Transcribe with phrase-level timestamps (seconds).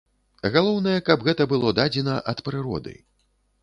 [0.55, 3.01] Галоўнае, каб гэта было дадзена ад прыроды.